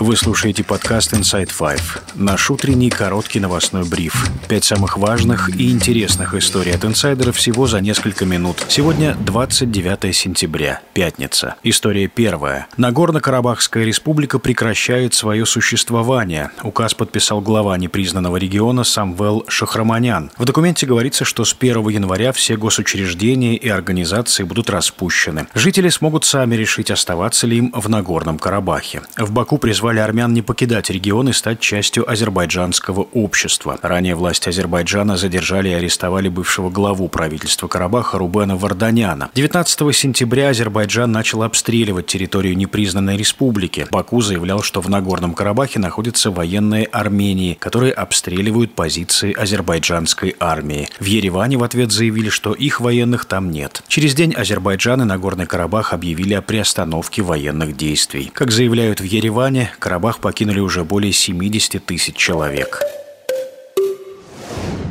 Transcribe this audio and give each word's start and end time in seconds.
Вы 0.00 0.14
слушаете 0.14 0.62
подкаст 0.62 1.12
Inside 1.12 1.50
Five, 1.58 2.00
наш 2.14 2.52
утренний 2.52 2.88
короткий 2.88 3.40
новостной 3.40 3.84
бриф. 3.84 4.30
Пять 4.46 4.62
самых 4.62 4.96
важных 4.96 5.50
и 5.56 5.72
интересных 5.72 6.34
историй 6.34 6.72
от 6.72 6.84
инсайдеров 6.84 7.36
всего 7.36 7.66
за 7.66 7.80
несколько 7.80 8.24
минут. 8.24 8.64
Сегодня 8.68 9.16
29 9.16 10.14
сентября, 10.14 10.82
пятница. 10.94 11.56
История 11.64 12.06
первая. 12.06 12.68
Нагорно-Карабахская 12.76 13.84
республика 13.84 14.38
прекращает 14.38 15.14
свое 15.14 15.44
существование. 15.44 16.52
Указ 16.62 16.94
подписал 16.94 17.40
глава 17.40 17.76
непризнанного 17.76 18.36
региона 18.36 18.84
Самвел 18.84 19.44
Шахраманян. 19.48 20.30
В 20.38 20.44
документе 20.44 20.86
говорится, 20.86 21.24
что 21.24 21.44
с 21.44 21.56
1 21.58 21.88
января 21.88 22.32
все 22.32 22.56
госучреждения 22.56 23.56
и 23.56 23.68
организации 23.68 24.44
будут 24.44 24.70
распущены. 24.70 25.48
Жители 25.54 25.88
смогут 25.88 26.24
сами 26.24 26.54
решить, 26.54 26.92
оставаться 26.92 27.48
ли 27.48 27.58
им 27.58 27.72
в 27.74 27.88
Нагорном 27.88 28.38
Карабахе. 28.38 29.02
В 29.16 29.32
Баку 29.32 29.58
призвали 29.58 29.87
призвали 29.88 30.04
армян 30.04 30.34
не 30.34 30.42
покидать 30.42 30.90
регион 30.90 31.30
и 31.30 31.32
стать 31.32 31.60
частью 31.60 32.10
азербайджанского 32.10 33.08
общества. 33.14 33.78
Ранее 33.80 34.14
власти 34.14 34.50
Азербайджана 34.50 35.16
задержали 35.16 35.70
и 35.70 35.72
арестовали 35.72 36.28
бывшего 36.28 36.68
главу 36.68 37.08
правительства 37.08 37.68
Карабаха 37.68 38.18
Рубена 38.18 38.54
Варданяна. 38.58 39.30
19 39.34 39.96
сентября 39.96 40.50
Азербайджан 40.50 41.10
начал 41.10 41.42
обстреливать 41.42 42.06
территорию 42.06 42.54
непризнанной 42.54 43.16
республики. 43.16 43.86
Баку 43.90 44.20
заявлял, 44.20 44.62
что 44.62 44.82
в 44.82 44.90
Нагорном 44.90 45.32
Карабахе 45.32 45.78
находятся 45.78 46.30
военные 46.30 46.84
Армении, 46.84 47.54
которые 47.54 47.92
обстреливают 47.92 48.74
позиции 48.74 49.32
азербайджанской 49.32 50.36
армии. 50.38 50.90
В 51.00 51.06
Ереване 51.06 51.56
в 51.56 51.64
ответ 51.64 51.92
заявили, 51.92 52.28
что 52.28 52.52
их 52.52 52.80
военных 52.80 53.24
там 53.24 53.50
нет. 53.50 53.82
Через 53.88 54.14
день 54.14 54.34
Азербайджан 54.34 55.00
и 55.00 55.04
Нагорный 55.06 55.46
Карабах 55.46 55.94
объявили 55.94 56.34
о 56.34 56.42
приостановке 56.42 57.22
военных 57.22 57.74
действий. 57.74 58.30
Как 58.34 58.50
заявляют 58.50 59.00
в 59.00 59.04
Ереване, 59.04 59.72
Карабах 59.78 60.20
покинули 60.20 60.60
уже 60.60 60.84
более 60.84 61.12
70 61.12 61.84
тысяч 61.84 62.16
человек. 62.16 62.82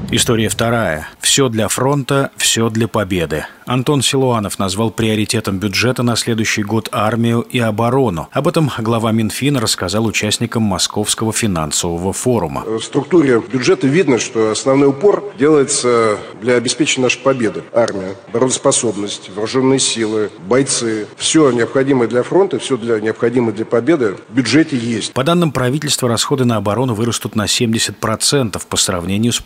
История 0.10 0.48
вторая. 0.48 1.10
Все 1.20 1.50
для 1.50 1.68
фронта, 1.68 2.32
все 2.38 2.70
для 2.70 2.88
победы. 2.88 3.46
Антон 3.66 4.02
Силуанов 4.02 4.58
назвал 4.60 4.92
приоритетом 4.92 5.60
бюджета 5.60 6.02
на 6.02 6.16
следующий 6.16 6.64
год 6.64 6.88
армию 6.94 7.42
и 7.42 7.60
оборону. 7.60 8.30
Об 8.32 8.48
этом 8.48 8.72
глава 8.78 9.12
Минфина 9.12 9.60
рассказал 9.60 10.06
участникам 10.06 10.64
Московского 10.64 11.34
финансового 11.34 12.14
форума. 12.14 12.64
В 12.66 12.80
структуре 12.80 13.42
бюджета 13.42 13.88
видно, 13.88 14.20
что 14.20 14.52
основной 14.52 14.88
упор 14.88 15.34
делается 15.38 16.18
для 16.42 16.56
обеспечения 16.56 17.04
нашей 17.04 17.20
победы. 17.20 17.64
Армия, 17.74 18.16
обороноспособность, 18.30 19.30
вооруженные 19.36 19.80
силы, 19.80 20.32
бойцы. 20.48 21.06
Все 21.18 21.52
необходимое 21.52 22.08
для 22.08 22.24
фронта, 22.24 22.60
все 22.60 22.78
для, 22.78 23.02
необходимое 23.02 23.52
для 23.52 23.66
победы 23.66 24.16
в 24.30 24.34
бюджете 24.34 24.78
есть. 24.78 25.12
По 25.12 25.26
данным 25.26 25.52
правительства, 25.52 26.08
расходы 26.08 26.46
на 26.46 26.56
оборону 26.56 26.94
вырастут 26.94 27.36
на 27.36 27.44
70% 27.44 28.62
по 28.70 28.78
сравнению 28.78 29.34
с 29.34 29.42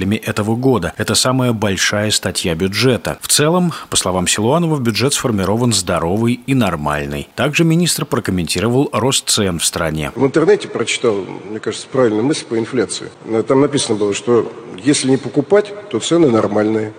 показателями 0.00 0.16
этого 0.16 0.56
года. 0.56 0.92
Это 0.96 1.14
самая 1.14 1.52
большая 1.52 2.10
статья 2.10 2.54
бюджета. 2.54 3.18
В 3.20 3.28
целом, 3.28 3.72
по 3.88 3.96
словам 3.96 4.26
Силуанова, 4.26 4.78
бюджет 4.78 5.12
сформирован 5.12 5.72
здоровый 5.72 6.40
и 6.46 6.54
нормальный. 6.54 7.28
Также 7.36 7.64
министр 7.64 8.04
прокомментировал 8.06 8.88
рост 8.92 9.28
цен 9.28 9.58
в 9.58 9.64
стране. 9.64 10.12
В 10.14 10.24
интернете 10.24 10.68
прочитал, 10.68 11.24
мне 11.48 11.60
кажется, 11.60 11.86
правильную 11.90 12.24
мысль 12.24 12.44
по 12.46 12.58
инфляции. 12.58 13.10
Там 13.46 13.60
написано 13.60 13.98
было, 13.98 14.14
что 14.14 14.50
если 14.82 15.10
не 15.10 15.16
покупать, 15.16 15.72
то 15.90 15.98
цены 16.00 16.30
нормальные. 16.30 16.92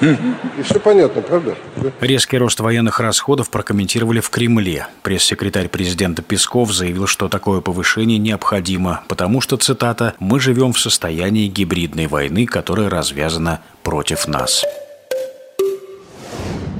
И 0.00 0.62
все 0.62 0.80
понятно, 0.80 1.22
правда? 1.22 1.54
Резкий 2.00 2.38
рост 2.38 2.60
военных 2.60 3.00
расходов 3.00 3.50
прокомментировали 3.50 4.20
в 4.20 4.30
Кремле. 4.30 4.86
Пресс-секретарь 5.02 5.68
президента 5.68 6.22
Песков 6.22 6.72
заявил, 6.72 7.06
что 7.06 7.28
такое 7.28 7.60
повышение 7.60 8.18
необходимо, 8.18 9.02
потому 9.08 9.40
что, 9.40 9.56
цитата, 9.56 10.14
«мы 10.18 10.40
живем 10.40 10.72
в 10.72 10.80
состоянии 10.80 11.48
гибридной 11.48 12.06
войны, 12.06 12.46
которая 12.46 12.88
развязана 12.88 13.60
против 13.82 14.28
нас». 14.28 14.64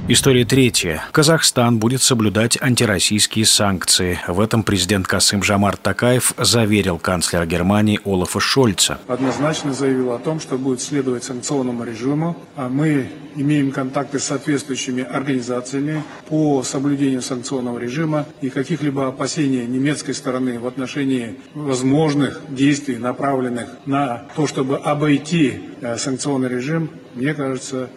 История 0.09 0.45
третья. 0.45 1.03
Казахстан 1.11 1.79
будет 1.79 2.01
соблюдать 2.01 2.57
антироссийские 2.61 3.45
санкции. 3.45 4.17
В 4.25 4.39
этом 4.39 4.63
президент 4.63 5.05
Касым 5.05 5.43
Жамар 5.43 5.75
Такаев 5.75 6.31
заверил 6.37 6.97
канцлера 6.97 7.45
Германии 7.45 7.99
Олафа 8.05 8.39
Шольца. 8.39 8.99
Однозначно 9.09 9.73
заявил 9.73 10.13
о 10.13 10.19
том, 10.19 10.39
что 10.39 10.57
будет 10.57 10.79
следовать 10.79 11.25
санкционному 11.25 11.83
режиму. 11.83 12.37
А 12.55 12.69
мы 12.69 13.09
имеем 13.35 13.73
контакты 13.73 14.19
с 14.19 14.23
соответствующими 14.23 15.03
организациями 15.03 16.01
по 16.29 16.63
соблюдению 16.63 17.21
санкционного 17.21 17.77
режима 17.77 18.27
и 18.39 18.49
каких-либо 18.49 19.09
опасений 19.09 19.65
немецкой 19.65 20.13
стороны 20.13 20.57
в 20.57 20.67
отношении 20.67 21.35
возможных 21.53 22.39
действий, 22.47 22.95
направленных 22.95 23.67
на 23.85 24.23
то, 24.37 24.47
чтобы 24.47 24.77
обойти 24.77 25.63
э, 25.81 25.97
санкционный 25.97 26.47
режим, 26.47 26.91
мне 27.13 27.33
кажется, 27.33 27.89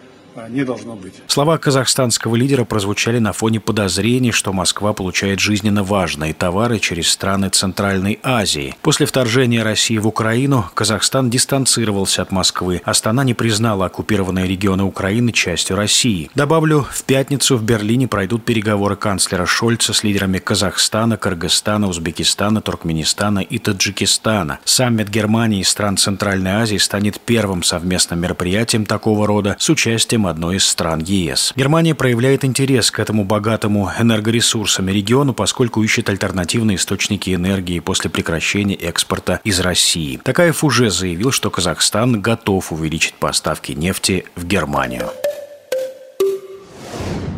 не 0.49 0.63
должно 0.63 0.95
быть. 0.95 1.13
Слова 1.27 1.57
казахстанского 1.57 2.35
лидера 2.35 2.63
прозвучали 2.63 3.19
на 3.19 3.33
фоне 3.33 3.59
подозрений, 3.59 4.31
что 4.31 4.53
Москва 4.53 4.93
получает 4.93 5.39
жизненно 5.39 5.83
важные 5.83 6.33
товары 6.33 6.79
через 6.79 7.09
страны 7.09 7.49
Центральной 7.49 8.19
Азии. 8.23 8.75
После 8.81 9.05
вторжения 9.05 9.63
России 9.63 9.97
в 9.97 10.07
Украину 10.07 10.65
Казахстан 10.73 11.29
дистанцировался 11.29 12.21
от 12.21 12.31
Москвы. 12.31 12.81
Астана 12.85 13.23
не 13.23 13.33
признала 13.33 13.85
оккупированные 13.85 14.47
регионы 14.47 14.83
Украины 14.83 15.31
частью 15.31 15.75
России. 15.75 16.29
Добавлю, 16.35 16.85
в 16.91 17.03
пятницу 17.03 17.57
в 17.57 17.63
Берлине 17.63 18.07
пройдут 18.07 18.45
переговоры 18.45 18.95
канцлера 18.95 19.45
Шольца 19.45 19.93
с 19.93 20.03
лидерами 20.03 20.39
Казахстана, 20.39 21.17
Кыргызстана, 21.17 21.87
Узбекистана, 21.87 22.61
Туркменистана 22.61 23.39
и 23.39 23.57
Таджикистана. 23.57 24.59
Саммит 24.65 25.09
Германии 25.09 25.59
и 25.59 25.63
стран 25.63 25.97
Центральной 25.97 26.51
Азии 26.51 26.77
станет 26.77 27.19
первым 27.19 27.63
совместным 27.63 28.19
мероприятием 28.19 28.85
такого 28.85 29.27
рода 29.27 29.55
с 29.59 29.69
участием 29.69 30.20
участием 30.21 30.27
одной 30.27 30.57
из 30.57 30.65
стран 30.65 30.99
ЕС. 30.99 31.53
Германия 31.55 31.95
проявляет 31.95 32.45
интерес 32.45 32.91
к 32.91 32.99
этому 32.99 33.25
богатому 33.25 33.91
энергоресурсами 33.99 34.91
региону, 34.91 35.33
поскольку 35.33 35.83
ищет 35.83 36.09
альтернативные 36.09 36.77
источники 36.77 37.33
энергии 37.33 37.79
после 37.79 38.09
прекращения 38.09 38.75
экспорта 38.75 39.39
из 39.43 39.59
России. 39.59 40.19
Такаев 40.23 40.63
уже 40.63 40.89
заявил, 40.89 41.31
что 41.31 41.49
Казахстан 41.49 42.21
готов 42.21 42.71
увеличить 42.71 43.15
поставки 43.15 43.73
нефти 43.73 44.25
в 44.35 44.45
Германию. 44.45 45.09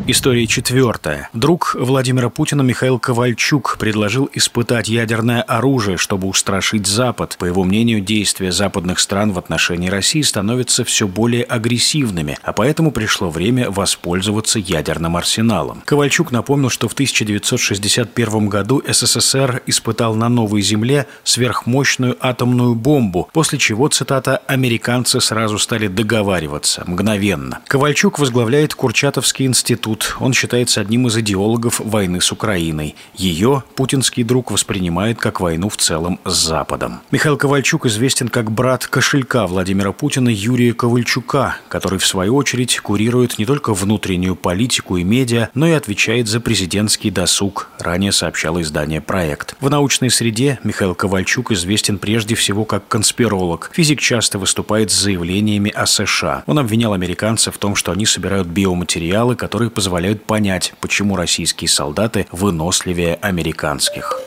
История 0.06 0.46
четвертая. 0.46 1.30
Друг 1.32 1.74
Владимира 1.78 2.28
Путина 2.28 2.60
Михаил 2.60 2.98
Ковальчук 2.98 3.78
предложил 3.78 4.28
испытать 4.34 4.86
ядерное 4.86 5.40
оружие, 5.40 5.96
чтобы 5.96 6.28
устрашить 6.28 6.86
Запад. 6.86 7.36
По 7.38 7.46
его 7.46 7.64
мнению, 7.64 8.02
действия 8.02 8.52
западных 8.52 8.98
стран 8.98 9.32
в 9.32 9.38
отношении 9.38 9.88
России 9.88 10.20
становятся 10.20 10.84
все 10.84 11.08
более 11.08 11.42
агрессивными, 11.44 12.36
а 12.42 12.52
поэтому 12.52 12.90
пришло 12.90 13.30
время 13.30 13.70
воспользоваться 13.70 14.58
ядерным 14.58 15.16
арсеналом. 15.16 15.80
Ковальчук 15.86 16.32
напомнил, 16.32 16.68
что 16.68 16.86
в 16.86 16.92
1961 16.92 18.48
году 18.50 18.82
СССР 18.86 19.62
испытал 19.66 20.16
на 20.16 20.28
Новой 20.28 20.60
Земле 20.60 21.06
сверхмощную 21.22 22.18
атомную 22.20 22.74
бомбу, 22.74 23.30
после 23.32 23.58
чего, 23.58 23.88
цитата, 23.88 24.36
«американцы 24.48 25.22
сразу 25.22 25.58
стали 25.58 25.86
договариваться, 25.86 26.84
мгновенно». 26.86 27.60
Ковальчук 27.68 28.18
возглавляет 28.18 28.74
Курчатовский 28.74 29.46
институт 29.46 29.93
Суд. 29.94 30.16
Он 30.18 30.32
считается 30.32 30.80
одним 30.80 31.06
из 31.06 31.16
идеологов 31.18 31.78
войны 31.78 32.20
с 32.20 32.32
Украиной. 32.32 32.96
Ее 33.14 33.62
путинский 33.76 34.24
друг 34.24 34.50
воспринимает 34.50 35.18
как 35.18 35.40
войну 35.40 35.68
в 35.68 35.76
целом 35.76 36.18
с 36.24 36.34
Западом. 36.34 37.00
Михаил 37.12 37.36
Ковальчук 37.36 37.86
известен 37.86 38.28
как 38.28 38.50
брат 38.50 38.88
кошелька 38.88 39.46
Владимира 39.46 39.92
Путина 39.92 40.28
Юрия 40.30 40.72
Ковальчука, 40.72 41.58
который, 41.68 42.00
в 42.00 42.06
свою 42.06 42.34
очередь, 42.34 42.80
курирует 42.80 43.38
не 43.38 43.46
только 43.46 43.72
внутреннюю 43.72 44.34
политику 44.34 44.96
и 44.96 45.04
медиа, 45.04 45.50
но 45.54 45.68
и 45.68 45.72
отвечает 45.72 46.26
за 46.26 46.40
президентский 46.40 47.12
досуг, 47.12 47.68
ранее 47.78 48.10
сообщало 48.10 48.62
издание 48.62 49.00
«Проект». 49.00 49.54
В 49.60 49.70
научной 49.70 50.10
среде 50.10 50.58
Михаил 50.64 50.96
Ковальчук 50.96 51.52
известен 51.52 51.98
прежде 51.98 52.34
всего 52.34 52.64
как 52.64 52.88
конспиролог. 52.88 53.70
Физик 53.72 54.00
часто 54.00 54.40
выступает 54.40 54.90
с 54.90 54.94
заявлениями 54.94 55.70
о 55.70 55.86
США. 55.86 56.42
Он 56.46 56.58
обвинял 56.58 56.94
американцев 56.94 57.54
в 57.54 57.58
том, 57.58 57.76
что 57.76 57.92
они 57.92 58.06
собирают 58.06 58.48
биоматериалы, 58.48 59.36
которые 59.36 59.70
позволяют 59.70 59.83
позволяют 59.84 60.24
понять, 60.24 60.72
почему 60.80 61.14
российские 61.14 61.68
солдаты 61.68 62.26
выносливее 62.32 63.18
американских. 63.20 64.18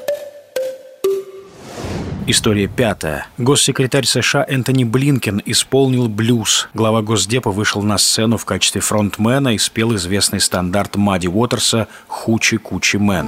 История 2.27 2.67
пятая. 2.67 3.25
Госсекретарь 3.39 4.05
США 4.05 4.45
Энтони 4.47 4.83
Блинкен 4.83 5.41
исполнил 5.45 6.09
блюз. 6.09 6.69
Глава 6.75 7.01
Госдепа 7.01 7.49
вышел 7.49 7.81
на 7.81 7.97
сцену 7.97 8.37
в 8.37 8.45
качестве 8.45 8.81
фронтмена 8.81 9.55
и 9.55 9.57
спел 9.57 9.95
известный 9.95 10.41
стандарт 10.41 10.95
Мадди 10.95 11.25
Уотерса 11.25 11.87
«Hoochie 12.07 12.57
Coochie 12.57 12.97
Man». 12.97 13.25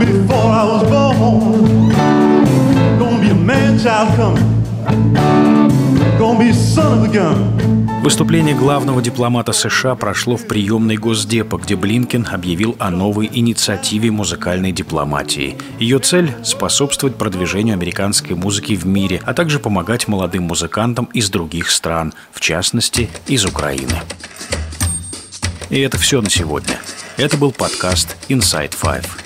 Before 0.00 0.50
I 0.50 0.64
was 0.70 0.82
born, 0.90 1.90
gonna 2.98 3.20
be 3.20 3.30
a 3.30 3.34
man 3.34 3.78
child 3.78 4.14
coming. 4.16 5.53
Выступление 8.02 8.54
главного 8.54 9.00
дипломата 9.00 9.52
США 9.52 9.94
прошло 9.94 10.36
в 10.36 10.46
приемной 10.46 10.96
Госдепа, 10.96 11.56
где 11.58 11.76
Блинкен 11.76 12.26
объявил 12.30 12.76
о 12.78 12.90
новой 12.90 13.30
инициативе 13.32 14.10
музыкальной 14.10 14.72
дипломатии. 14.72 15.56
Ее 15.78 16.00
цель– 16.00 16.34
способствовать 16.42 17.16
продвижению 17.16 17.74
американской 17.74 18.36
музыки 18.36 18.74
в 18.74 18.84
мире, 18.84 19.22
а 19.24 19.32
также 19.32 19.58
помогать 19.58 20.06
молодым 20.08 20.44
музыкантам 20.44 21.06
из 21.14 21.30
других 21.30 21.70
стран, 21.70 22.12
в 22.30 22.40
частности, 22.40 23.08
из 23.26 23.44
Украины. 23.46 24.02
И 25.70 25.80
это 25.80 25.98
все 25.98 26.20
на 26.20 26.28
сегодня. 26.28 26.78
Это 27.16 27.36
был 27.36 27.52
подкаст 27.52 28.16
Inside 28.28 28.74
Five. 28.78 29.23